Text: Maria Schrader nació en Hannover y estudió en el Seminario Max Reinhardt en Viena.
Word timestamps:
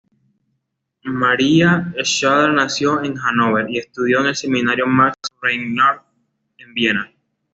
Maria 1.13 1.93
Schrader 2.03 2.53
nació 2.55 3.03
en 3.03 3.19
Hannover 3.19 3.69
y 3.69 3.77
estudió 3.77 4.21
en 4.21 4.25
el 4.29 4.35
Seminario 4.35 4.87
Max 4.87 5.15
Reinhardt 5.43 6.01
en 6.57 6.73
Viena. 6.73 7.11